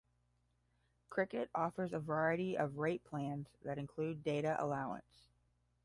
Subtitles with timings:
[1.11, 5.29] Cricket offers a variety of rate plans that include data allowance.